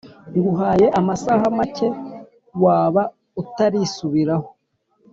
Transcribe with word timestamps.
nguhaye 0.37 0.87
amasaha 0.99 1.45
make 1.57 1.87
waba 2.63 3.03
utarisubiraho 3.41 4.47